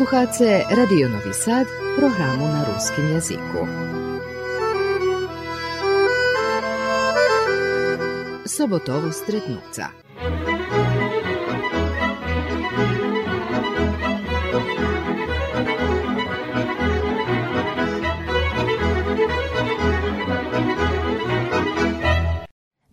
[0.00, 1.66] Slušate Radio Novi Sad,
[1.96, 3.66] programu na ruskim jeziku.
[8.46, 9.90] Sobotovo stretnuca.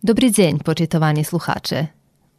[0.02, 1.97] Dobry dzień, poczytowani słuchacze.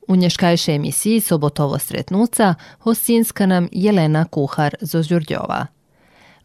[0.10, 5.66] U nješkajšej emisiji Sobotovo stretnuca hostinska nam Jelena Kuhar z Ozjurdjova.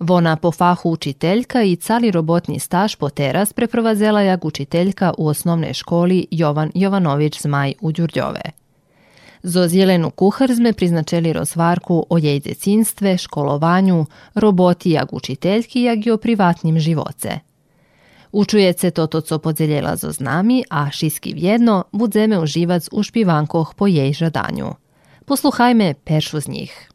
[0.01, 5.75] Vona po fahu učiteljka i cali robotni staž po teras preprovazela jak učiteljka u osnovnej
[5.75, 8.43] školi Jovan Jovanović Zmaj u Đurdjove.
[9.43, 16.11] Zoz Jelenu Kuhar sme priznačeli rozvarku o jej decinstve, školovanju, roboti jak učiteljki jak i
[16.11, 17.39] o privatnim živoce–
[18.35, 24.13] Učujece toto, co podzielila zo nami, a šiski vjedno budzeme uživac u špivankoh po jej
[24.13, 24.75] žadanju.
[25.25, 26.94] Posluchajme peršu z njih.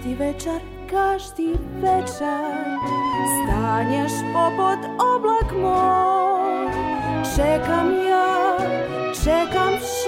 [0.00, 2.78] Každi večer, každi večer.
[3.36, 6.72] Stanješ popod oblak moj.
[7.36, 8.56] Čekam ja,
[9.24, 9.99] čekam vše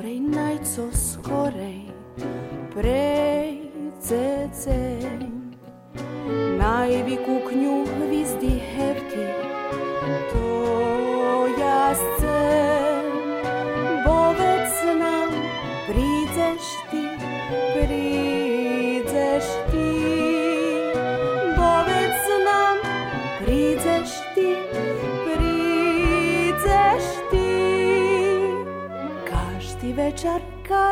[0.00, 0.88] for a night so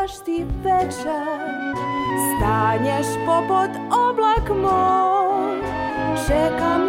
[0.07, 1.75] každi večer
[2.27, 5.59] Stanješ popod oblak moj
[6.27, 6.86] Čekam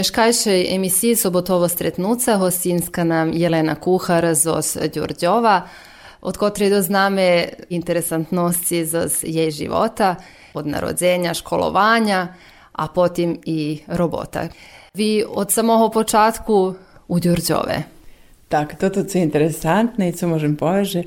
[0.00, 5.68] U nješkajšej emisiji Sobotovo stretnuca hostinska nam Jelena Kuhar zos Đurđova,
[6.20, 10.14] od kotre dozname interesantnosti zos jej života,
[10.54, 12.28] od narodzenja, školovanja,
[12.72, 14.48] a potim i robota.
[14.94, 16.74] Vi od samого počatku
[17.08, 17.82] u Đurđove.
[18.48, 21.04] Так, toto це інтересантне, і це можемо повеже.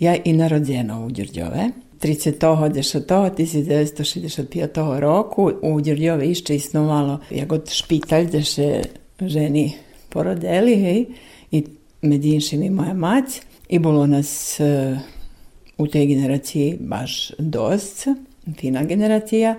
[0.00, 1.70] Я і народжена у Дюрдьове.
[2.02, 8.84] 30-го 1965 року у Дюрдьове іще існувало як от шпіталь, де ще
[9.20, 9.76] жені
[10.08, 11.08] породили, гей,
[11.50, 11.64] і
[12.02, 13.42] med іншими моя мать.
[13.68, 15.00] І було нас е,
[15.76, 18.06] у тій генерації баш досць,
[18.58, 19.56] фіна генерація.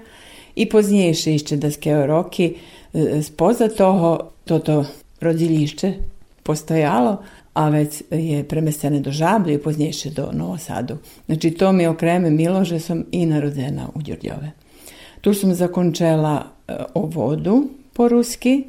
[0.56, 2.56] І пізніше ще деякі роки
[2.96, 4.88] е, споза того, тото
[5.22, 5.94] родилище
[6.44, 7.20] postojalo,
[7.54, 10.98] a već je premestene do Žablje i poznješe do Novosadu.
[11.26, 14.52] Znači, to mi okreme milo, že sam i narodena u Đurđove.
[15.22, 17.64] Tu sam zakončela e, o vodu
[17.94, 18.64] po-ruski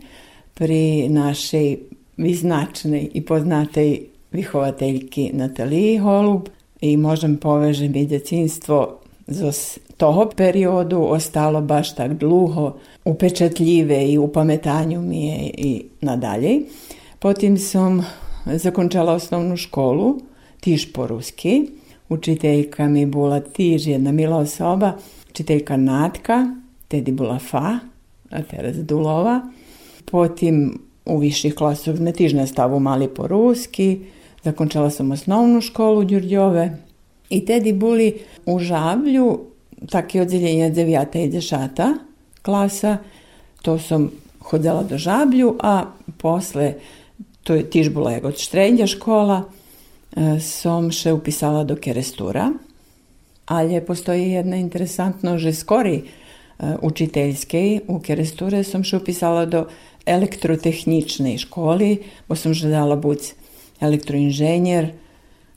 [0.55, 1.77] pri našej
[2.17, 6.49] vyznačnej i poznatej vychovateljki Nataliji Holub
[6.81, 14.29] i možem povežem i djecinstvo z toho periodu ostalo baš tak dluho upečatljive i u
[14.29, 16.61] pametanju mi je i nadalje.
[17.19, 18.07] Potim sam
[18.47, 20.21] zakončala osnovnu školu,
[20.61, 21.71] tiž po-ruski.
[22.09, 24.97] Učiteljka mi bila tiž jedna mila osoba,
[25.31, 26.55] učiteljka Natka,
[26.89, 27.79] tedi bila Fa,
[28.31, 29.41] a teraz Dulova.
[30.05, 33.99] Potim u viših klasov sme tiž nastavu mali po-ruski.
[34.45, 36.79] Zakončala sam osnovnu školu Đurđove
[37.31, 39.41] I tedi buli u žablju
[39.91, 41.99] takie oddzielenie dziewiata i dziesiąta
[42.43, 42.99] klasa.
[43.63, 44.11] To som
[44.41, 45.87] hodila do žablju, a
[46.19, 46.75] posle,
[47.45, 52.53] to je tiž bila od štrednja škola, e, som še upisala do Kerestura.
[53.45, 56.05] Ali postoji jedna interesantno, že skori e,
[56.81, 59.69] učiteljskej u Keresture som še upisala do
[60.09, 63.35] elektrotehničnej školi, bo som željela buć
[63.81, 64.93] elektroinženjer,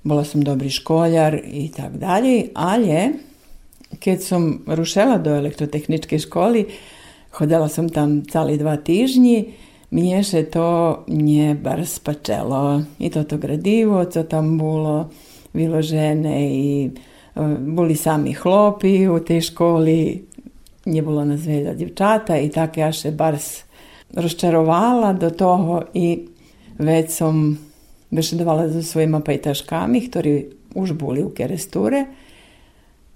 [0.03, 3.15] bola som dobri školjar i tak dalje, ali
[3.99, 6.67] keď som rušela do elektrotehničke školy,
[7.31, 9.55] chodila som tam cali dva týždni,
[9.91, 12.83] mne še to nie bar spačelo.
[12.99, 15.09] I toto gradivo, co tam bolo
[15.55, 16.91] vyložené i e,
[17.59, 19.99] boli sami chlopi u tej školi,
[20.87, 23.35] nie bolo nás veľa djevčata i tak ja še bar
[24.15, 26.27] rozčarovala do toho i
[26.79, 27.57] već som
[28.11, 30.33] bešedovala so svojima pajtaškami, ktorí
[30.75, 32.05] už boli u keresture.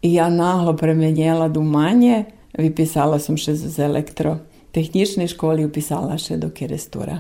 [0.02, 2.26] I ja nahlo premenjela dumanje,
[2.58, 3.70] vypisala som še z
[4.72, 7.20] elektrotehničnej školy, upisala še do kerestura.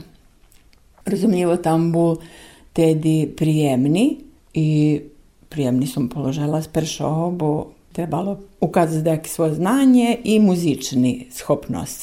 [1.03, 2.21] Razumljivo tam bol
[2.73, 5.01] tedy prijemni i
[5.49, 11.27] prijemni som položila z pršoho, bo trebalo ukazati neke svoje znanje i muzični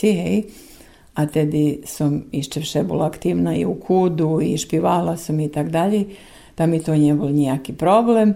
[0.02, 0.44] hej.
[1.14, 5.70] A tedy som ešte vše bola aktívna i u kudu i špivala som i tak
[5.70, 6.04] dalje.
[6.54, 8.34] Tam mi to nije bol nejaký problém.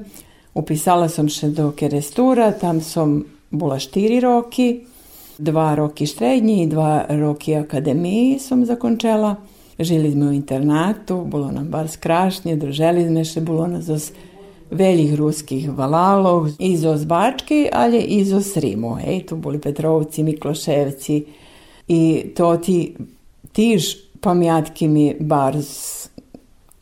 [0.55, 4.92] Upisala som še do Kerestura, tam som bola 4 roky,
[5.38, 9.37] dva roky štrednji i dva roky akademiji som zakončela.
[9.79, 14.12] Žili sme u internatu, bolo nam bar skrašnje, druželi sme še, bolo nas z
[14.70, 18.96] velikih ruskih valalov, izo z Bački, ali izo z Rimu.
[19.05, 21.25] Ej, tu boli Petrovci, Mikloševci
[21.88, 22.00] i
[22.37, 22.94] to ti,
[23.52, 25.56] tiž pamjatki mi bar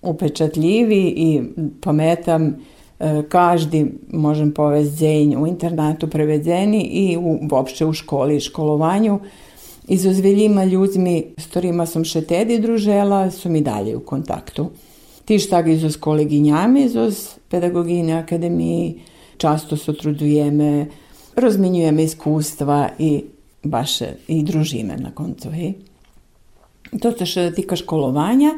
[0.03, 1.43] upečatljivi i
[1.81, 2.57] pametam
[3.29, 9.21] každi, možem povesti dzenj u internatu prevedeni i u, uopšte u školi i školovanju.
[9.89, 14.71] I so zveljima ljudmi, s ktorima som še tedi družela, su mi dalje u kontaktu.
[15.25, 19.01] Tiž tak i s koleginjami, z pedagogine akademiji,
[19.37, 20.87] často sotrudujeme,
[21.37, 23.25] rozminjujeme iskustva i
[23.63, 25.51] baš i družime na koncu.
[25.51, 25.75] Hej.
[27.01, 28.55] To se še tika školovanja.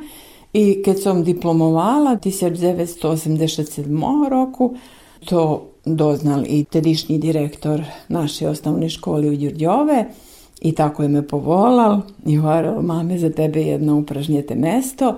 [0.53, 3.89] I keď som diplomovala 1987
[4.29, 4.77] roku,
[5.25, 10.07] to doznal i tedišnji direktor naše osnovne škole u Đurđove
[10.61, 15.17] i tako je me povolal i govoral, mame, za tebe jedno upražnjete mesto.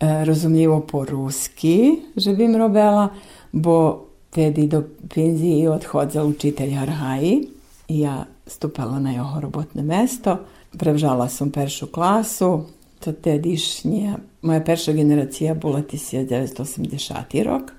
[0.00, 3.08] E, rozumljivo po ruski, že bim robila,
[3.52, 4.82] bo tedi do
[5.14, 7.48] penziji odhodza učitelj Arhaji
[7.88, 10.36] i ja stupala na jeho robotne mesto.
[10.78, 12.62] Prevžala sam peršu klasu,
[13.00, 14.14] to tedišnje
[14.46, 17.72] moja perša generacija bola 1980 rok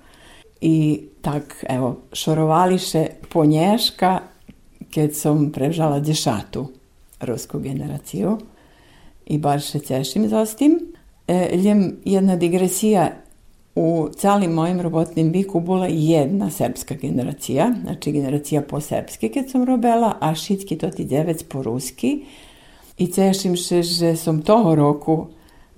[0.60, 4.18] i tak, evo, šorovališe ponješka
[4.90, 6.68] keď som prevžala dešatu
[7.20, 8.38] rusku generaciju
[9.28, 10.78] i bar še cešim za tim.
[11.28, 13.10] E, ljem jedna digresija
[13.78, 19.64] u calim mojim robotnim viku bila jedna srpska generacija, znači generacija po srpski kad sam
[19.64, 22.24] robela, a šitski to ti devec po ruski.
[22.98, 25.28] I cešim še, že som toho roku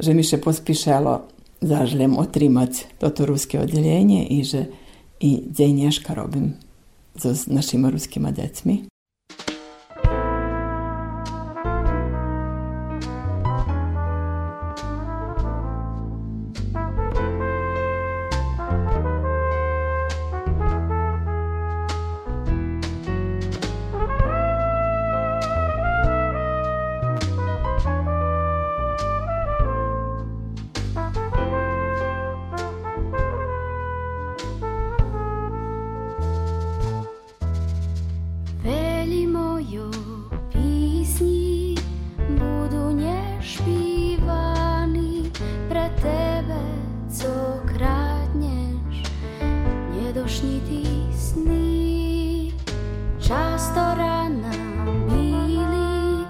[0.01, 1.21] že mi še pospišalo
[1.61, 4.67] zažljem otrimać toto ruske odjeljenje i že
[5.21, 6.55] i dzenješka robim
[7.15, 8.90] z našima ruskima decmi.
[50.41, 52.49] vášnitý sny,
[53.21, 54.57] často rána
[55.13, 56.25] bíli,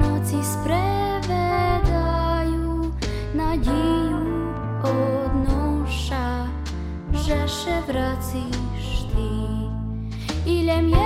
[0.00, 1.28] noci sprevedajú
[3.36, 4.48] nadію
[4.80, 6.48] odnoša,
[7.20, 9.28] že še vracíš ty.
[10.48, 11.03] Или мне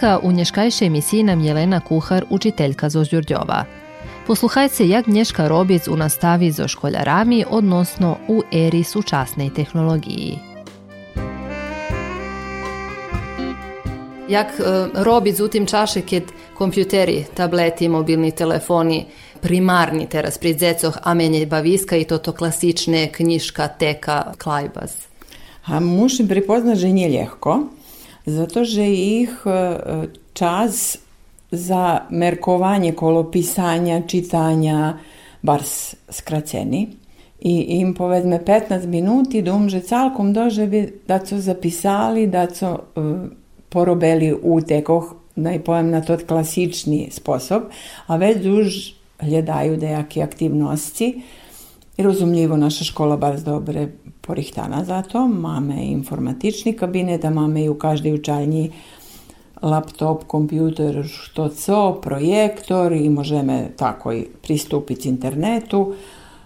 [0.00, 3.64] Ostinska u nješkajšej emisiji nam Jelena Kuhar, učiteljka zo Žurdjova.
[4.26, 10.38] Posluchajte, jak Nješka robic u nastavi zo školjarami, odnosno u eri sučasnej tehnologiji.
[14.28, 14.62] Jak e,
[14.94, 16.22] robic u tim čaše, keď
[16.54, 19.06] kompjuteri, tableti, mobilni telefoni
[19.40, 24.90] primarni teraz pri dzecoch, a menje baviska i toto klasične kniška, teka, klajbaz?
[25.64, 27.60] A musim pripoznat, že nije ljehko,
[28.30, 29.50] zato že ih e,
[30.32, 30.98] čas
[31.50, 34.98] za merkovanje kolopisanja, čitanja,
[35.42, 35.62] bar
[36.08, 36.88] skraceni.
[37.40, 43.04] I im povedme 15 minuti da umže calkom dožebi da so zapisali, da so uh,
[43.68, 47.70] porobeli utekoh, naj povem na tot klasični sposob,
[48.06, 48.80] a več už
[49.22, 51.22] gledajú dejaké aktivnosti.
[51.98, 53.88] Rozumljivo, naša škola baš dobre
[54.30, 55.26] porihtana za to.
[55.26, 58.70] Máme informatični kabinet, a máme i u každej učalni
[59.62, 65.94] laptop, kompjuter, što co, projektor i možeme tako i pristupiti internetu,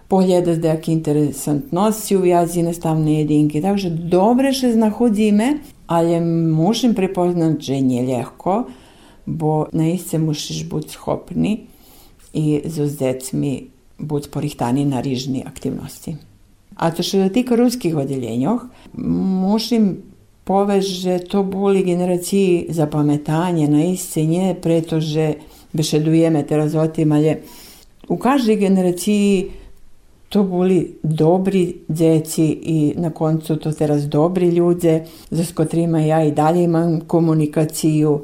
[0.08, 3.60] pogledati dejaki interesantnosti u jazi nastavne jedinke.
[3.60, 8.64] Takže dobre še znahodzime, ale musim prepoznat, že nie ľahko,
[9.26, 11.66] bo naiste musisz być schopni
[12.32, 13.68] i z decmi
[14.00, 16.16] być porihtani na rižni aktivnosti.
[16.76, 18.62] A to što tika ruskih odjeljenjoh,
[18.96, 19.96] musim
[20.44, 25.34] poveže to boli generaciji zapametanje na iscenje, pretože
[25.72, 27.36] bešedujeme teraz o tim, ale
[28.08, 29.50] u každej generaciji
[30.28, 36.24] to boli dobri djeci i na koncu to teraz dobri ljude, za s kotrima ja
[36.24, 38.22] i dalje imam komunikaciju,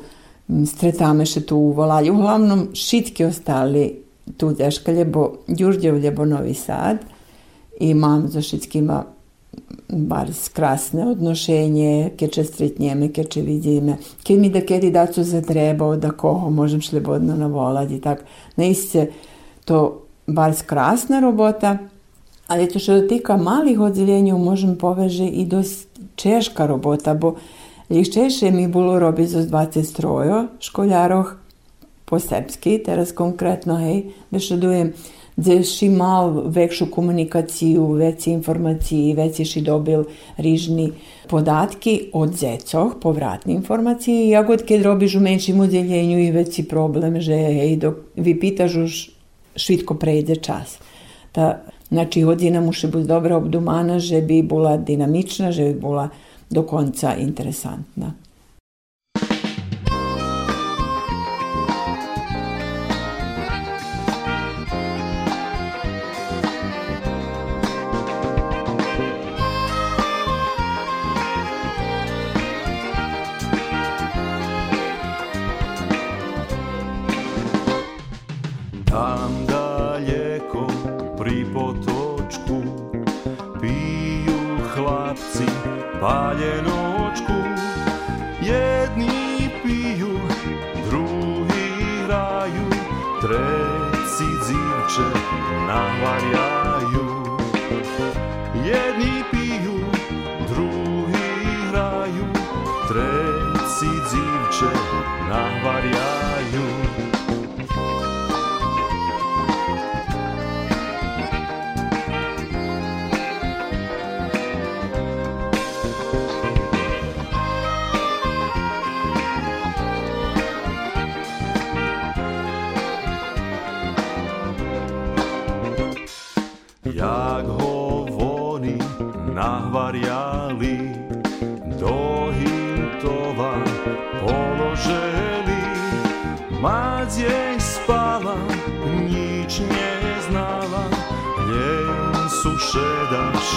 [0.66, 2.10] stretame še tu volali.
[2.10, 4.02] Uglavnom, šitki ostali
[4.36, 6.98] tu deškalje, bo Đurđevlje, bo Novi Sad
[7.80, 9.04] i mam za šitkima
[9.88, 15.96] bar skrasne odnošenje, keď če stretnjeme, keď če vidíme, keď mi da kedy dacu zatrebao,
[15.98, 18.22] da koho možem šlebodno navolati, tak.
[18.56, 19.08] Naiste
[19.64, 21.78] to bar skrasna robota,
[22.46, 27.34] ali to što dotika malih odzeljenja možem poveže i dost češka robota, bo
[27.90, 31.34] liščejše mi bilo robi za 20 strojo školjaroh
[32.04, 35.19] po srpski, teraz konkretno, hej, bešedujem, gdje
[35.88, 40.04] mal vekšu komunikaciju, veci informaciji, veci si dobil
[40.36, 40.92] rižni
[41.28, 47.20] podatki od zecoh, povratni informaciji, jak od keď robiš u menším udjeljenju i veci problem,
[47.20, 49.10] že hej, dok vi pitaš už
[49.56, 50.78] švitko prejde čas.
[51.32, 56.08] Ta, znači, hodina muši biti dobra obdumana, že bi bila dinamična, že bi bila
[56.50, 58.14] do konca interesantna.
[86.40, 86.69] Italien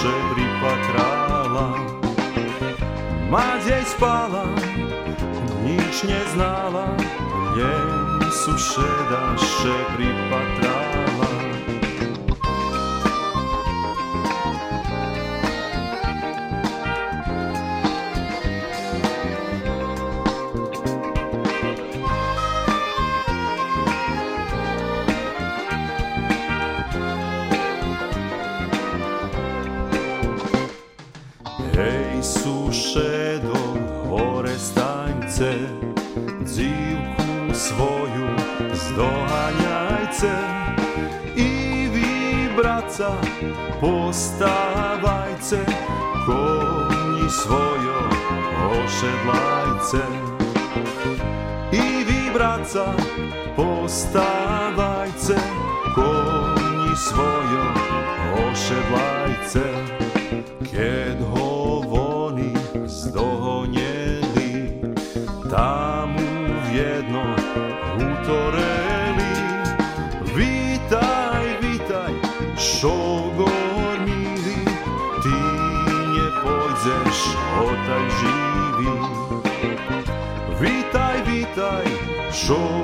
[0.04, 1.68] sušeda še pripatrala.
[3.32, 4.44] Mać jej spala,
[5.64, 6.92] nič nie znala,
[7.56, 10.53] njen sušeda še pripatrala.
[38.94, 40.34] Zdohanjajce.
[41.36, 43.12] I vi, braca,
[43.82, 45.66] postavajce,
[46.26, 48.10] konji svojo
[48.72, 50.34] ošedlajce.
[52.34, 52.94] braca,
[53.56, 55.36] postavajce,
[55.96, 57.66] konji svojo
[58.52, 59.64] ošedlajce,
[60.72, 61.43] ked hovoni
[82.44, 82.83] solo.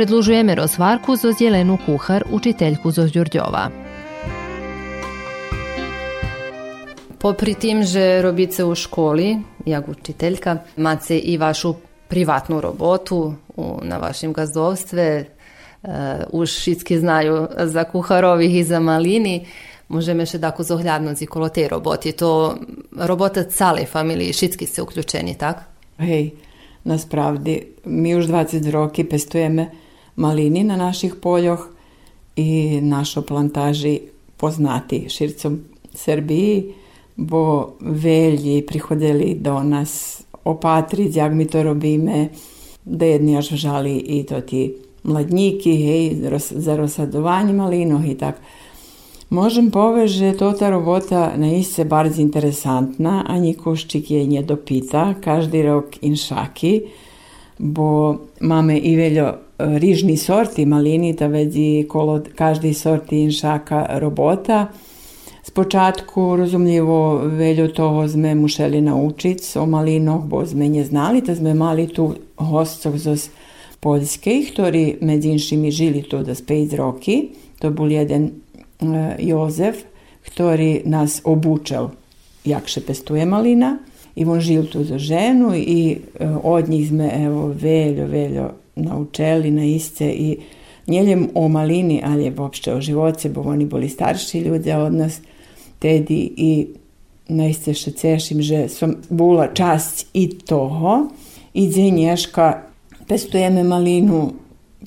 [0.00, 3.68] Predlužujeme rozvarku zo Jelenu Kuhar, učiteljku zo Đurđova.
[7.18, 9.36] Popri tim, že robice u školi,
[9.66, 11.74] jak učiteljka, macie i vašu
[12.08, 15.24] privatnu robotu u, na vašim gazdovstve,
[15.82, 15.90] uh,
[16.32, 19.46] už všetky znaju za kuharovih i za malini,
[19.88, 22.12] Możemy ще таку зогляднути коло tej роботи.
[22.12, 22.58] То
[22.96, 25.68] робота цілої фамілії, všetky ste uključeni, tak?
[25.98, 26.32] Hej,
[26.84, 31.68] naspravdi, mi už 20 roki pestujeme malini na naših poljoh
[32.36, 34.00] i našo plantaži
[34.36, 35.60] poznati šircom
[35.94, 36.74] Srbiji,
[37.16, 42.28] bo velji prihodili do nas opatriť, jak mi to robíme,
[42.84, 44.72] da jedni až žali i to ti
[45.04, 48.40] mladníky, hej, za rozsadovanie malinoh i tak.
[49.30, 56.82] Можем повеже тота робота наисце барз интересантна, а нікошчик je nje допита, кажди рок іншаки,
[57.58, 59.34] бо маме і велjo
[59.78, 64.68] ріжні сорти малини, та веді коло каждій сорти іншака робота.
[65.42, 71.56] Спочатку, розумлjivo, велjo toho sme mušeli naučiť o malinoch, bo sme nje znali, ta sme
[71.56, 73.32] mali tu hostcov z
[73.80, 77.32] Poljske, ktorí medzi inšimi žili tu da 5 roki.
[77.64, 78.44] To bol jeden
[78.76, 79.88] e, Jozef,
[80.28, 81.96] ktorý nás obučal,
[82.44, 83.80] jak še pestuje malina.
[84.14, 88.46] I on žil tu za ženu i e, od njih sme evo veljo, veljo
[88.80, 90.36] naučeli na isce i
[90.86, 95.20] njeljem o malini, ali je uopšte o živoce, bo oni boli starši ljudi od nas,
[95.78, 96.66] tedi i
[97.28, 101.08] naiste še cešim, že som bula časť i toho.
[101.54, 102.62] I dzenješka
[103.08, 104.32] pestujeme malinu,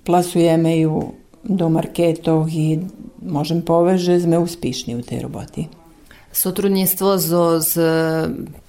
[0.04, 2.80] plasujeme ju do marketov i
[3.22, 5.68] možem poveže, sme uspišni u tej roboti.
[6.34, 7.72] Zo z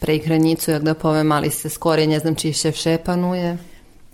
[0.01, 3.57] prej hranicu, jak da ali ste skore, ne znam, či še vše panuje?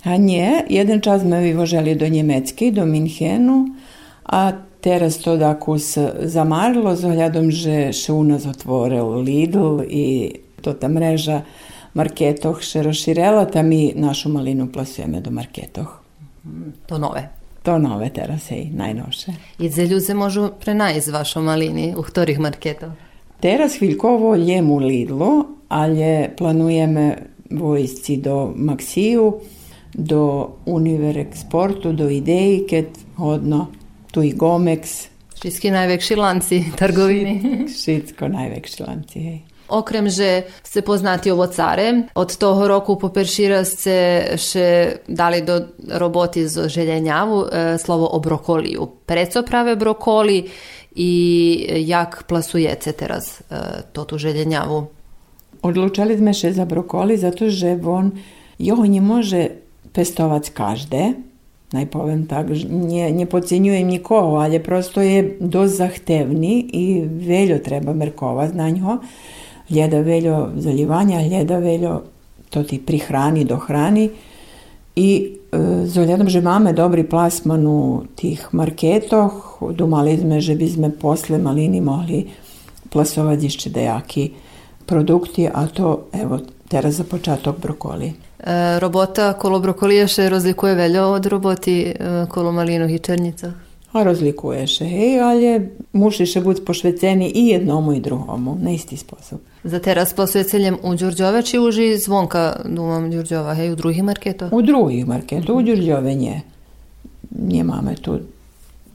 [0.05, 3.77] A nie, jeden čas sme vyvoželi do Njemecki, do Minhenu,
[4.25, 10.33] a teraz to tako se zamarilo z ohľadom, že še u nas otvoril Lidl i
[10.65, 11.45] to ta mreža
[11.93, 16.01] marketoh še rozširela, ta mi našu malinu plasujeme do marketoh.
[16.89, 17.29] To nove.
[17.63, 19.37] To nove teraz, hej, najnovše.
[19.61, 22.97] I dze ljuze možu prenajz vašo malini, u ktorých marketov?
[23.41, 29.41] Teraz chvíľkovo jem u Lidlu, ale planujeme vojsci do Maxiju,
[29.95, 32.87] do Univer Exportu, do Ideji, keď
[33.19, 33.71] hodno,
[34.13, 37.65] tu i Gomex, Všetky najväkší lanci trgoviny.
[37.65, 39.41] všetko najväkší lanci, hej.
[39.71, 43.97] Okrem, že ste poznati ovocare, od toho roku po perši raz ste
[44.37, 49.07] še dali do roboti z željenjavu e, slovo o brokoliju.
[49.07, 50.45] Preco prave brokoli
[50.99, 51.13] i
[51.87, 54.91] jak plasujete teraz e, to tu željenjavu?
[55.63, 58.13] Odlučali sme še za brokoli, zato že on,
[58.59, 61.19] jeho nie može pestovať každé,
[61.71, 67.95] naj povem tak, nie, nie podcienjujem nikoho, ale prosto je dosť zahtevný i veľo treba
[67.95, 68.93] merkovať na ňo.
[69.71, 71.93] Ljeda veľo zaljivanja, ljeda veľo
[72.51, 74.11] to ti prihrani, dohrani.
[74.99, 75.27] I e,
[75.87, 81.39] z ohľadom, že máme dobrý plasman u tých marketoch, dumali sme, že by sme posle
[81.39, 82.27] malini mohli
[82.91, 84.35] plasovať ešte dejaki
[84.83, 88.30] produkti, a to evo teraz za počatok brokoli.
[88.41, 91.95] E, robota kolo brokolija še razlikuje veljo od roboti e,
[92.29, 93.53] kolo malinog i černica?
[93.93, 95.55] A rozlikuje še, hej, ale
[95.93, 99.41] muši še biti pošveceni i jednomu i drugomu, na isti sposob.
[99.65, 104.55] Za teraz plasuje celjem u Đurđove, či uži zvonka dumam Đurđova, hej, u drugih marketov?
[104.55, 106.41] U drugih marketu, u Đurđove nje.
[107.31, 108.19] Nie mamy tu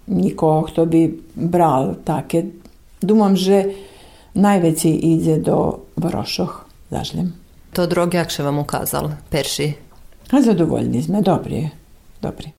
[0.07, 2.45] nikogo kto bi bral takie.
[3.01, 3.63] Dumam, že
[4.33, 7.44] najveći ide do Vorošoh, zažljem.
[7.75, 9.65] To drog jak še vam ukazal, perši?
[10.31, 11.71] A zadovoljni sme, dobri je,
[12.23, 12.53] dobri.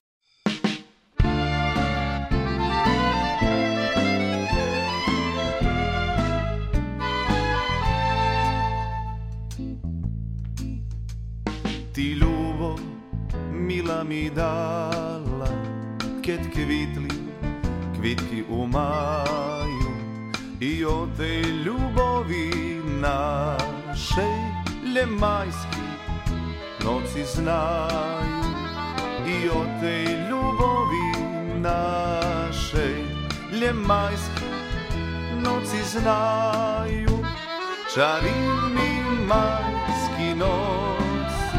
[11.97, 12.75] Ti ljubo
[13.51, 15.49] mila mi dala
[16.21, 17.17] Ket kvitli
[17.97, 19.93] kvitki u maju
[20.61, 22.53] I o tej ljubovi
[23.01, 24.46] našej
[24.97, 25.81] Ljemajski
[26.85, 28.43] noci znaju
[29.27, 31.09] I o tej ljubovi
[31.55, 32.95] našej.
[33.61, 34.45] Ljemajski
[35.43, 37.25] noci znaju
[37.93, 41.57] Čarivni majski noci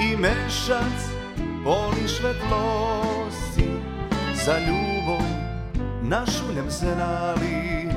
[0.00, 1.00] I mešac
[1.64, 3.70] poli svetlosti
[4.44, 5.26] Za ljubov
[6.02, 7.88] našu ljem znali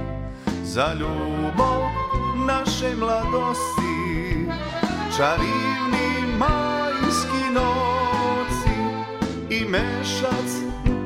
[0.63, 1.81] Za ljubov
[2.47, 3.92] naše mladosti
[5.17, 8.75] Čarivni majski noci
[9.49, 10.49] I mešac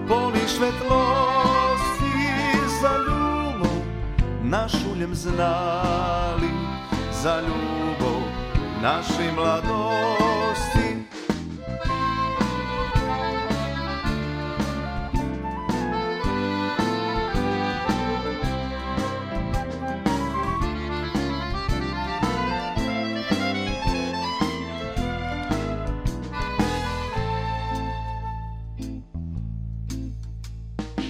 [0.07, 2.17] poli svetlosti
[2.81, 3.77] Za ljubov
[4.43, 6.51] našu ljem znali
[7.23, 8.21] Za ljubov
[8.81, 10.26] naše mladosti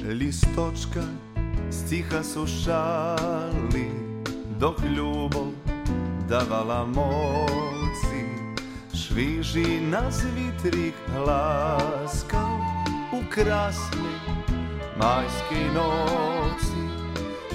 [0.08, 1.04] Listočka
[1.72, 3.92] stiha su šali
[4.60, 5.48] Dok ljubov
[6.30, 8.24] davala moci.
[8.94, 10.94] Šviži nas vitrih
[11.28, 12.58] laskav
[13.14, 14.14] U krasne
[14.98, 16.82] majske noci.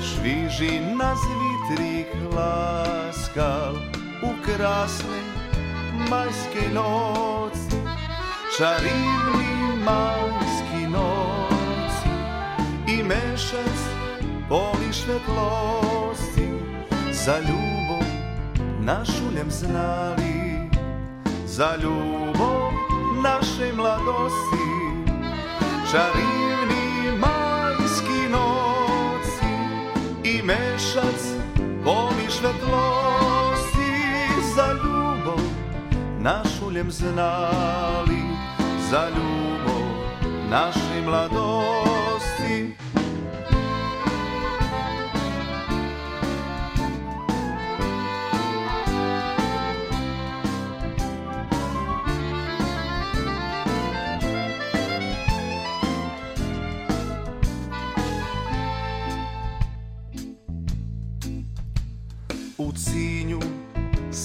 [0.03, 3.75] Šviži nas vitrih laskal
[4.23, 5.23] u krasne
[6.11, 7.77] majske noci,
[8.59, 11.62] čarivni majski noci
[13.03, 13.79] i mešac
[14.49, 16.49] poli svetlosti
[17.13, 18.07] za ljubov
[18.81, 20.69] našu ljem znali,
[21.47, 22.73] za ljubov
[23.23, 24.69] naše mladosti,
[25.91, 29.53] čarivni majski noci
[30.25, 31.23] i mešac
[31.85, 33.93] poli svetlosti
[34.55, 35.45] za ljubav
[36.19, 38.23] našu ljem znali,
[38.91, 39.83] za ljubav
[40.51, 41.92] naše mladosti.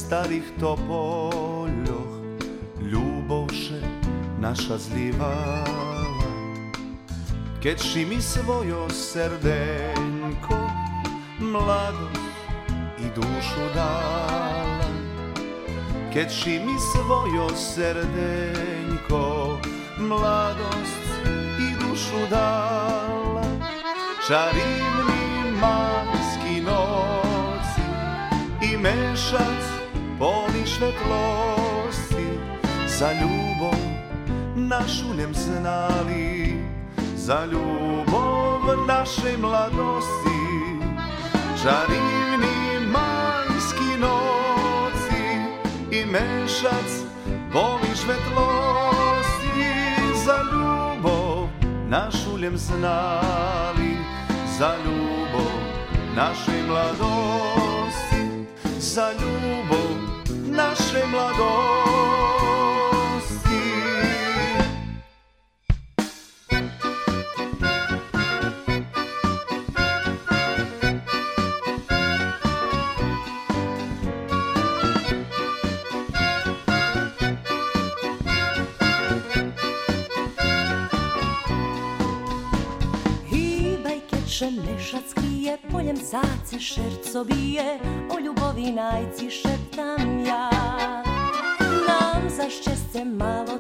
[0.08, 2.12] Starih topoljoh
[2.91, 3.82] Ljubovše
[4.39, 5.65] naša zlivala.
[7.63, 10.60] Keči mi svojo serdenko
[11.39, 12.22] Mladost
[13.00, 14.89] i dušu dala.
[16.13, 19.58] Keči mi svojo serdenko
[20.00, 21.04] Mladost
[21.60, 23.43] i dušu dala.
[24.28, 27.82] Čarivni majski noci
[28.74, 29.77] i mešac
[30.19, 32.27] poli svetlosti
[32.88, 33.80] za ljubav
[34.56, 36.53] našu nem znali
[37.15, 40.39] za ljubav naše mladosti.
[41.63, 45.23] Čarivni majski noci
[45.91, 46.89] i mešac
[47.53, 49.67] poli svetlosti
[50.25, 51.47] za ljubav
[51.89, 53.97] našu ljem znali
[54.60, 55.51] za ljubav
[56.15, 58.27] naše mladosti.
[58.80, 59.77] Za ljubav
[60.58, 62.37] naše mladosti
[86.58, 90.50] zace šerco bije o ljubovi najci šeptam ja.
[91.88, 93.57] Nam za šćesce malo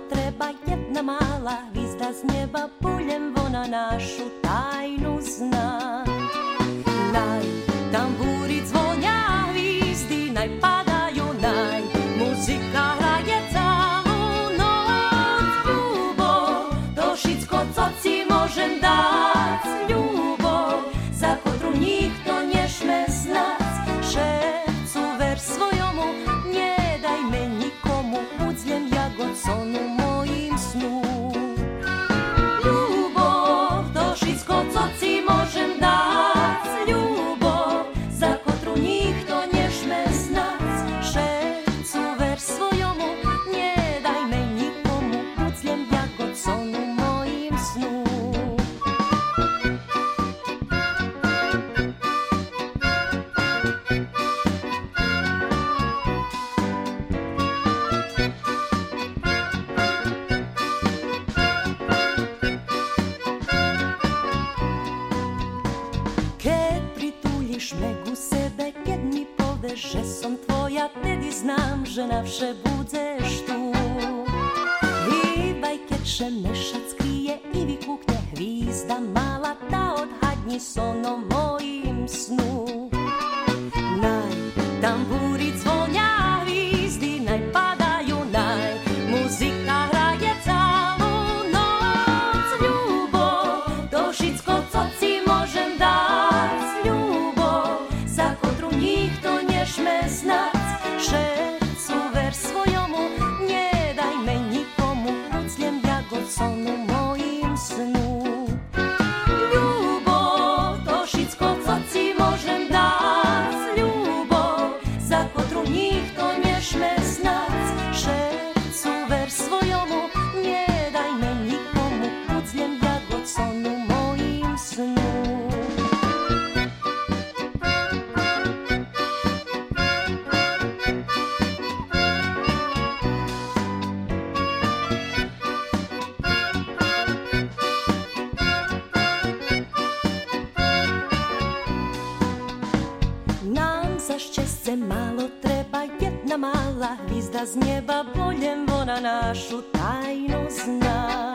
[143.47, 151.33] Nám za šťastie málo treba, jedna malá hvízda z neba, voľem ona našu tajnu zná.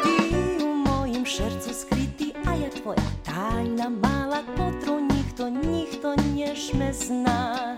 [0.00, 0.16] Ty
[0.62, 7.74] u mojim šercu skrytý, a ja tvoja tajna mala, potru nikto, nikto než me zná.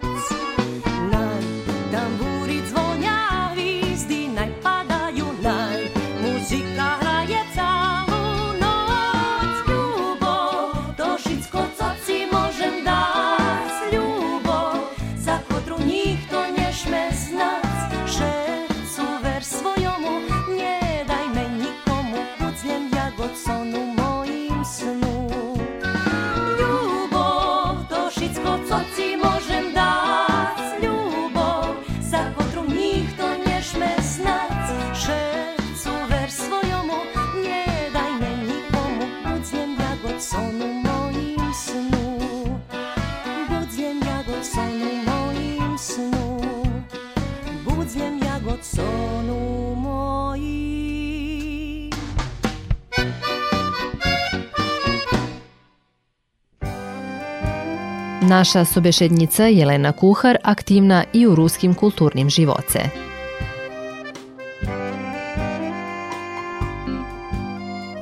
[58.36, 62.78] Naša sobešednica Jelena Kuhar aktivna i u ruskim kulturnim živoce.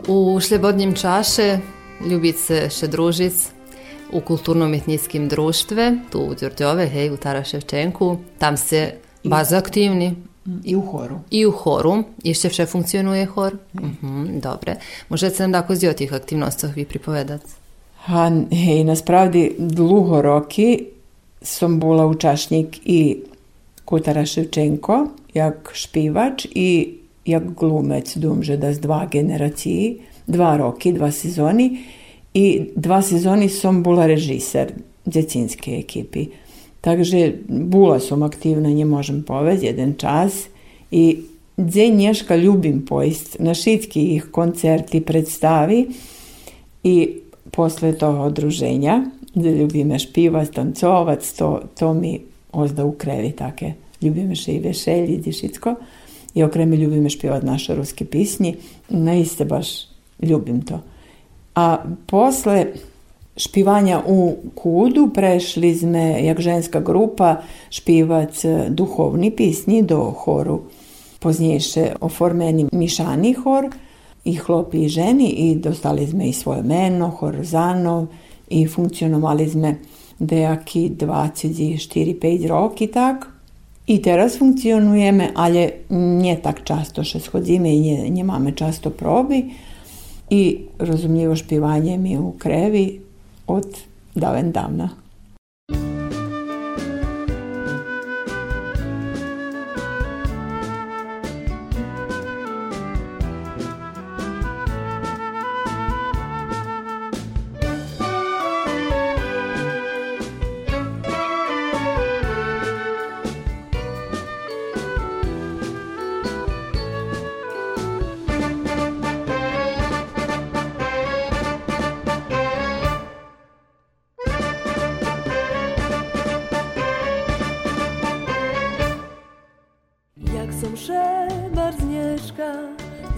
[0.09, 1.59] U šljebodnjim čaše
[2.11, 3.49] ljubit se še družic
[4.13, 8.17] u kulturno-umjetnickim društve, tu u Đorđove, hej, u Tara Ševčenku.
[8.39, 10.17] Tam se baš aktivni
[10.65, 11.21] I u horu.
[11.31, 12.05] i u horu.
[12.25, 13.53] Jeszcze ще funkcionuje hor?
[13.75, 14.77] Mhm, dobre.
[15.11, 17.64] Можете нам тако з тих активностях ви приповедати?
[18.07, 20.79] A, hej, naspravdi dlugo roki
[21.43, 23.17] som bola učašnik i
[23.85, 26.95] Kutara Ševčenko, jak špivač i
[27.25, 31.79] jak glumec dumže da z dva generaciji, dva roki, dva sezoni
[32.35, 34.73] i dva sezoni som bola režiser
[35.05, 36.27] djecinske ekipi.
[36.81, 40.45] Takže bula som aktivna, nje možem povez, jedan čas
[40.91, 41.19] i
[41.57, 45.87] dze nješka ljubim pojst, na šitki ih koncerti predstavi
[46.85, 47.24] i
[47.55, 52.21] posle toho odruženja, gde ljubime špivac, tancovac, to, to mi
[52.53, 53.73] ozda u krevi take.
[54.03, 55.75] Ljubime še i vešelji, dišicko.
[56.35, 58.57] I okreme ljubime špivat naše ruske pisnji.
[58.89, 59.69] Naiste baš
[60.23, 60.81] ljubim to.
[61.55, 62.67] A posle
[63.37, 67.37] špivanja u Kudu prešli sme, jak ženska grupa,
[67.71, 70.61] špivac e, duhovni pisnji do horu.
[71.19, 73.71] Poznijše oformeni mišani hor
[74.25, 78.07] i chlopi i ženi i dostali sme i svoje meno, Horzanov
[78.49, 79.77] i funkcionovali sme
[80.19, 83.27] dejaki 24-5 roki tak.
[83.87, 89.45] I teraz funkcionujeme, ale nie tak často še schodzimy i nie, nie mamy často probi.
[90.31, 93.01] I rozumljivo špivanje mi u krevi
[93.47, 93.69] od
[94.17, 95.04] daven davna.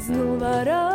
[0.01, 0.86] Znova radovala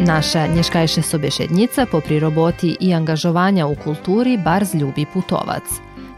[0.00, 5.62] Naša nješkajše sobešednica popri roboti i angažovanja u kulturi bar zljubi putovac.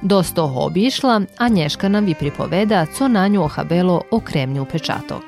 [0.03, 5.22] Dosto ho obišla, a Nješka nam vi pripoveda, co na nju ohabelo okremnju pečatok.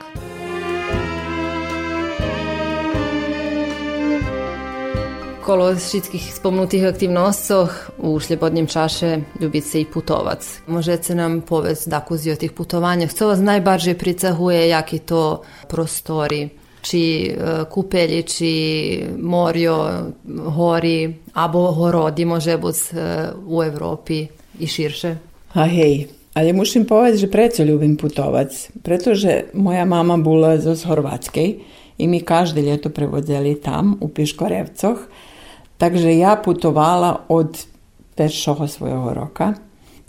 [5.45, 10.61] Kolo všetkých spomnutých aktivnostoch u šljepodnjem čaše ljubit se i putovac.
[10.67, 13.07] Možete nam povest dakuzi o tih putovanja.
[13.07, 16.62] Co vas najbarže pricahuje, jaki to prostori?
[16.83, 18.53] Či e, kupelji, či
[19.19, 19.77] morjo,
[20.57, 22.97] hori, abo horodi može bus e,
[23.47, 24.27] u Evropi
[24.59, 25.17] i širše?
[25.55, 28.71] A hej, ali musim povedati, že preco ljubim putovac.
[28.83, 31.55] Pretože moja mama bula z Horvatskej
[31.99, 34.99] i mi každe ljeto prevodzeli tam, u Piškorevcoh.
[35.79, 37.59] Takže ja putovala od
[38.15, 39.55] peršoho svojho roka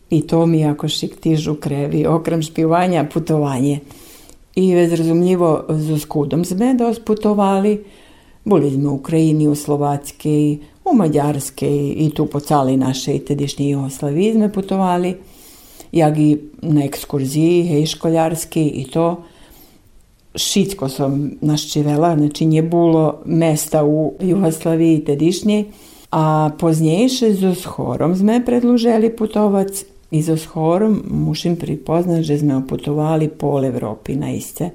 [0.10, 3.80] i to mi ako šik tižu krevi, okrem špivanja, putovanje.
[4.56, 7.84] I bezrazumljivo z skudom sme dost putovali.
[8.46, 13.70] Boli sme u Ukrajini, u Slovackej, u Mađarskej i tu po cali naše i tedišnje
[13.70, 15.16] Jugoslaviji sme putovali.
[15.92, 19.24] Jak i na ekskurziji, hej, školjarski i to.
[20.36, 25.66] Šitko sam naščivela, znači nije bilo mesta u Jugoslaviji tedišnje,
[26.12, 33.34] a poznjejše z horom sme predluželi putovac i z horom mušim pripoznat, že sme putovali
[33.34, 34.70] pol Evropi na isce.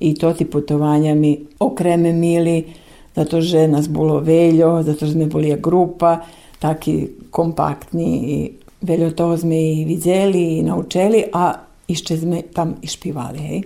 [0.00, 2.64] I to ti putovanja mi okreme mili,
[3.16, 6.24] zato že nas bilo veljo, zato že sme boli grupa,
[6.58, 11.52] taki kompaktni i veljo toho sme i vidzeli i naučeli, a
[11.88, 13.62] išće sme tam i špivali, hej.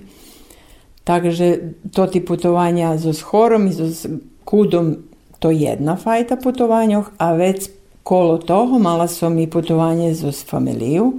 [1.05, 1.59] Takže
[1.93, 4.09] to ti putovanja z horom i z
[4.45, 4.97] kudom
[5.39, 11.13] to jedna fajta putovanjoh, a već kolo toho mala som i putovanje z familiju.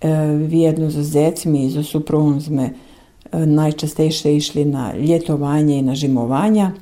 [0.00, 2.72] E, z zecmi i z suprugom sme e,
[3.46, 6.72] najčastejše išli na ljetovanje i na žimovanja.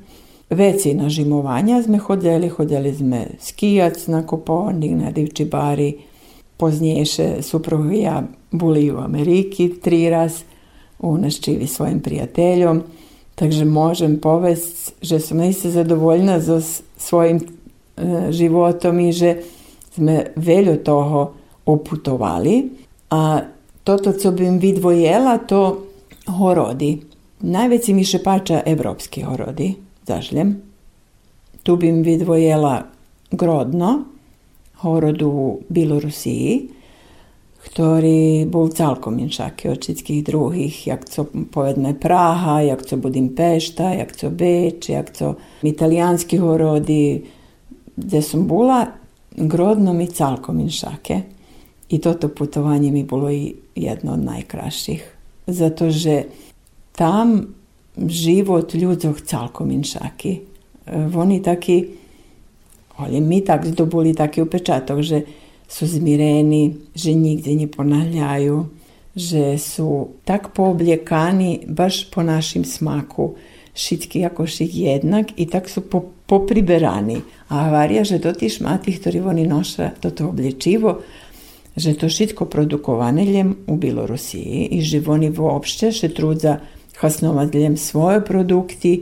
[0.50, 5.94] Već i na žimovanja sme hodili, hodili sme skijac na Kopovnik, na Divči bari.
[6.56, 10.42] Poznješe suprug i ja buli u Ameriki tri raz,
[10.98, 12.82] u naščivi svojim prijateljom.
[13.34, 17.61] Takže možem povest, že som nejse zadovoljna s- svojim e,
[18.30, 19.30] životom i že
[19.92, 21.20] sme veľo toho
[21.68, 22.54] oputovali.
[23.12, 23.44] A
[23.84, 25.86] toto, co bym vidvojela, to
[26.26, 27.02] horodi.
[27.40, 29.74] Najveći mi šepača evropski horodi,
[30.06, 30.62] zažljem.
[31.62, 32.82] Tu bym vidvojela
[33.30, 34.04] Grodno,
[34.82, 36.68] horod u Bilorusiji,
[37.62, 44.16] ktorý bol celkom inšaký od všetkých druhých, jak co povedme Praha, jak co Budimpešta, jak
[44.16, 47.22] co Beč, jak co italijanski horodi,
[47.96, 48.86] gde som bola,
[49.36, 51.22] grodno mi celkom inšake.
[51.88, 55.16] I toto putovanje mi bilo i jedno od najkraših.
[55.46, 56.24] Zato že
[56.92, 57.54] tam
[57.96, 60.40] život ľudzoch celkom inšaki.
[61.14, 61.86] Oni taki,
[62.96, 65.22] ali mi tak zdobuli taki upečatok, že
[65.68, 68.66] su zmireni, že nigdje ne ponavljaju,
[69.16, 73.34] že su tak poobljekani baš po našim smaku,
[73.74, 77.20] šitki jakoših jednak i tak su po, popriberani.
[77.48, 81.02] A avarija, že to ti šmati, ktorí oni noša toto oblječivo,
[81.76, 86.56] že to šitko produkovaneljem u Bilorusiji i že oni uopšte še trudza
[86.96, 88.92] hasnovateljem svoje produkti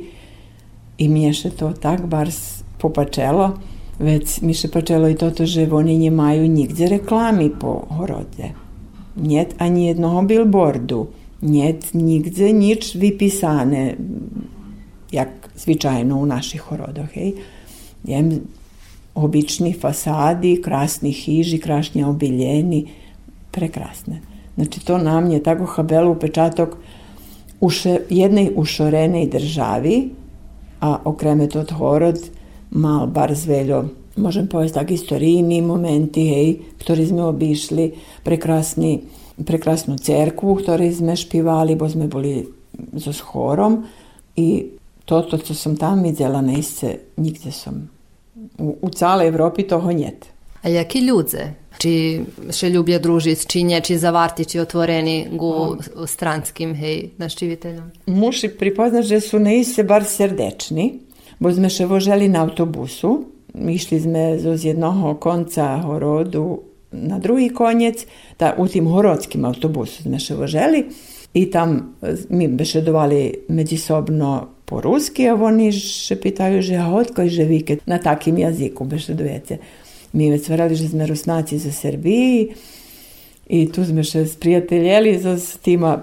[0.98, 2.30] i miješe to tak bar
[2.78, 3.52] popačelo,
[3.98, 8.54] već mi še počelo i toto, že oni nie majú nigdje reklami po horode.
[9.16, 11.06] Niet ani jednoho billboardu,
[11.42, 13.94] niet nigdje nič vypísané,
[15.12, 17.12] jak zvyčajno u naših horodoch.
[17.14, 17.32] Hej.
[18.04, 18.40] Jem
[19.14, 22.86] obični fasadi, krasni hiži, krasnje obiljeni,
[23.50, 24.20] prekrasne.
[24.54, 26.76] Znači to nam je tako habelo upečatok
[27.60, 29.96] u še, jednej ušorenej državi,
[30.80, 32.20] a okreme tot horod,
[32.70, 33.84] mal bar zveljo,
[34.16, 37.90] možem povesti tak istorijni momenti, hej, ktorí sme obišli,
[38.24, 39.00] prekrasni,
[39.44, 42.40] prekrasnu cerkvu, ktorí sme špivali, bo sme boli
[42.96, 43.84] so schorom
[44.36, 44.79] i
[45.10, 47.88] toto, co som tam vidjela, neisce, nigde som.
[48.58, 50.30] U, u całej Evropi toho njet.
[50.62, 51.46] A jaki ľudze?
[51.80, 51.92] Či
[52.52, 57.90] še ljubje družiti, či nie, či zavarti, či otvoreni gu stranskim, hej, naščiviteljom?
[58.06, 60.90] Muši pripoznat, že su neisce bar serdečni,
[61.40, 63.14] bo sme še voželi na autobusu,
[63.56, 66.60] išli sme z jednoho konca horodu
[66.92, 68.04] na drugi konjec,
[68.38, 70.84] da u tim horodskim autobusu sme še voželi
[71.34, 71.96] i tam
[72.28, 77.98] mi bešedovali međusobno po ruski, a oni še pitaju, že a odkoj že vike na
[77.98, 79.58] takim jaziku bešedujete.
[80.12, 82.54] Mi već stvarali, že sme rusnaci za Srbiji
[83.50, 85.98] i tu sme še sprijateljeli za s tima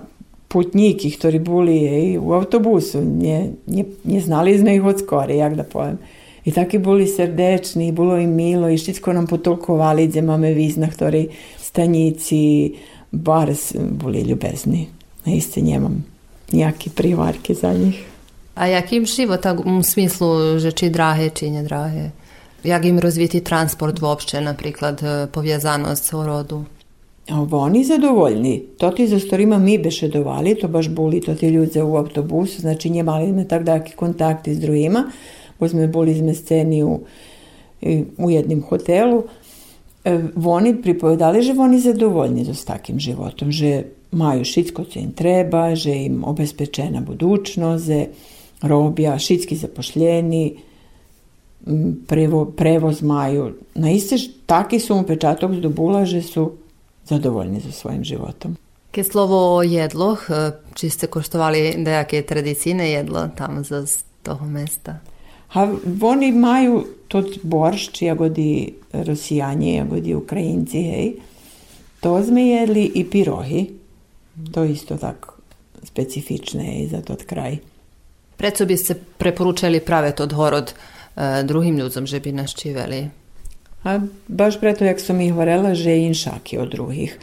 [0.47, 5.63] putniki, ktorí boli hej, u autobusu, nie, nie, neznali sme ich od skore, jak da
[5.63, 5.99] povem.
[6.47, 10.87] I taki boli srdečni, bolo im milo i všetko nám potolkovali, kde máme víz na
[10.87, 11.31] ktorej
[13.11, 13.51] bar
[13.91, 14.87] boli ljubezni.
[15.25, 16.03] Naiste nemam
[16.51, 18.16] nijaki privarke za njih.
[18.57, 22.11] A jak im život u smislu, že či drahe, či ne drahe?
[22.63, 25.01] Jak im rozviti transport uopšte, napriklad
[25.31, 26.65] povjezanost u rodu?
[27.29, 28.63] A oni zadovoljni.
[28.77, 32.89] To ti za storima mi bešedovali, to baš boli to ti ljudze u autobusu, znači
[32.89, 35.03] njemali sme tak daki kontakti s drugima,
[35.59, 36.99] bo sme boli sme sceni u,
[38.17, 39.23] u jednim hotelu.
[40.05, 45.75] E, oni pripovedali, že oni zadovoljni s takim životom, že maju šitsko co im treba,
[45.75, 48.05] že im obezpečena budućnost, že
[48.61, 50.57] robija, šitski zapošljeni,
[52.07, 53.53] prevo, prevoz maju.
[53.75, 56.51] Na iste taki su mu pečatok zdobula, že su
[57.05, 58.55] zadovoljni za svojim životom.
[58.91, 60.19] Ke slovo o jedloh,
[60.73, 64.99] či ste koštovali nejaké tradicijne jedlo tam z toho mesta?
[65.53, 65.67] A
[66.01, 71.13] oni maju tot boršč, jagodi Rusijanje, jagodi Ukrajinci, hej.
[71.99, 73.69] To sme jedli i pirohi.
[74.51, 75.27] To isto tak
[75.83, 77.57] specifične je za tot kraj.
[78.37, 83.09] Preco bi se preporučali praviti odhorod e, drugim ljudom, že bi naščivali?
[83.83, 87.19] A baš preto, jak sam i hvarela, že in šaki od drugih.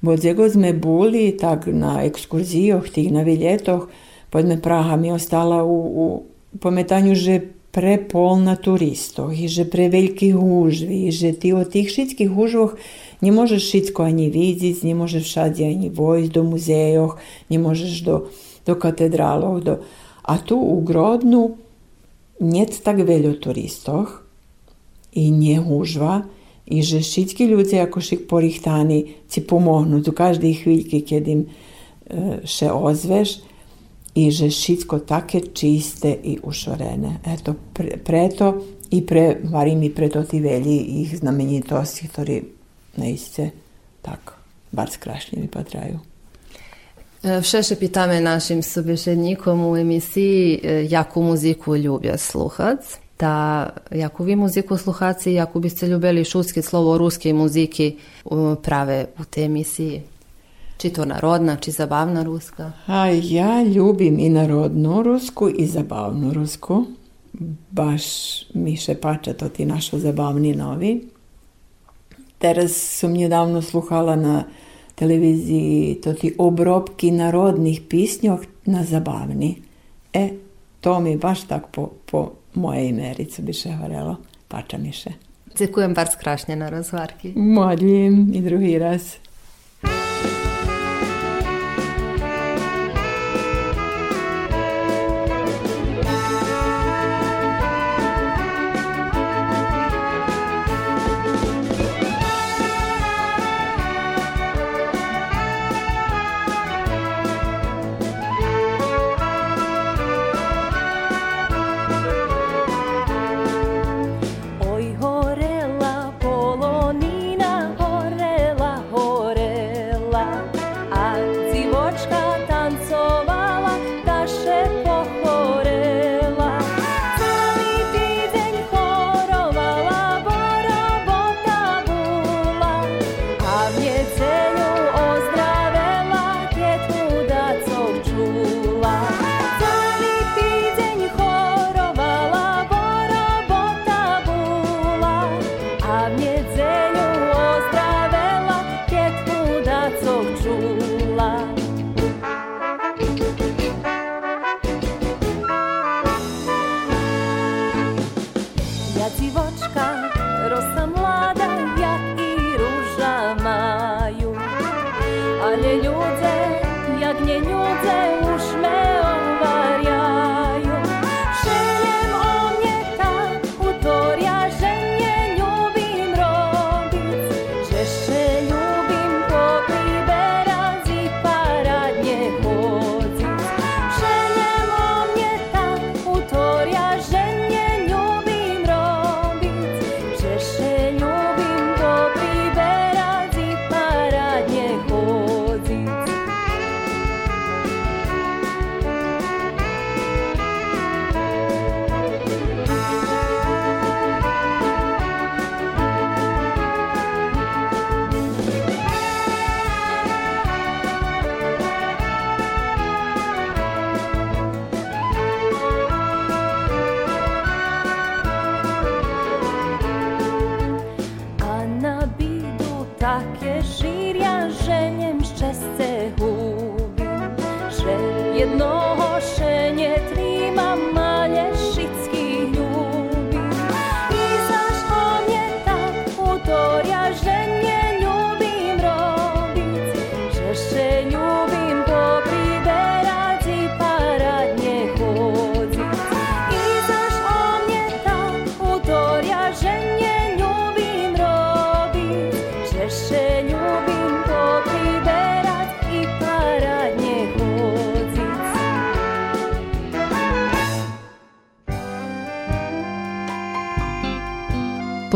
[0.00, 3.88] Bod zjegod me buli, tak na ekskurzijoh, tih na viljetoh,
[4.30, 6.22] pod Praha mi ostala u, u
[6.60, 7.40] pometanju, že
[7.70, 12.74] prepolna turistov i že preveliki gužvi i že ti od tih šitskih gužvoh
[13.20, 17.16] ne možeš šitsko ani vidjeti, ne možeš šadje ani vojs do muzejoh,
[17.48, 18.26] ne možeš do,
[18.66, 19.78] do katedraloh, do...
[20.30, 21.58] a tu u Grodnu
[22.40, 24.22] niet tak veľa turistov
[25.12, 26.24] i nie hužva
[26.70, 31.48] i že šitski ľudia ako šik porihtani ci pomohnu do každej chvíľky, keď im e,
[32.46, 33.42] še ozveš
[34.14, 37.26] i že šitsko take čiste i ušorene.
[37.26, 38.54] Eto, pre, preto
[38.94, 42.36] i pre, varim i preto ti velji ih znamenitosti, ktorí
[43.02, 43.50] naiste
[44.02, 44.38] tak
[44.70, 46.09] bar skrašnje vypatrajú.
[47.20, 52.96] Vše še pitame našim sobešednikom u emisiji jaku muziku ljubja sluhac.
[53.16, 57.96] Ta jaku vi muziku sluhaci, jaku biste ljubeli šutski slovo ruske muziki
[58.62, 60.00] prave u te emisiji?
[60.78, 62.72] Či to narodna, či zabavna ruska?
[62.86, 66.84] A ja ljubim i narodnu rusku i zabavnu rusku.
[67.70, 68.04] Baš
[68.54, 70.94] mi še pače to ti našo zabavni novi.
[72.38, 74.44] Teraz som nedávno sluchala na
[75.00, 79.54] televiziji to ti obrobki narodnih pisnjov na zabavni.
[80.12, 80.28] E,
[80.80, 85.16] to mi baš tak po, po moje imericu bi še horelo, pača mi še.
[85.56, 87.32] Dziękuję bardzo kraśnie na rozwarki.
[87.36, 89.16] Młodym i drugi raz.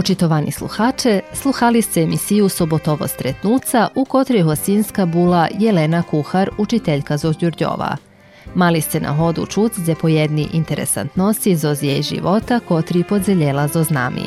[0.04, 7.96] Počitovani sluhače, sluhali ste emisiju Sobotovo stretnuca u kotri Hosinska bula Jelena Kuhar, učiteljka Zozdjurdjova.
[8.54, 14.22] Mali ste na hodu čut ze po jedni interesantnosti zozije života kotri podzeljela zo znami.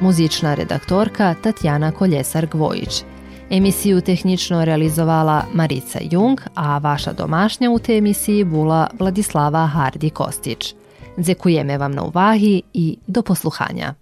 [0.00, 3.11] Muzična redaktorka Tatjana Koljesar-Gvojić.
[3.54, 10.74] Emisiju tehnično realizovala Marica Jung, a vaša domašnja u te emisiji bula Vladislava Hardi Kostić.
[11.16, 13.94] Zekujeme vam na uvahi i do posluhanja.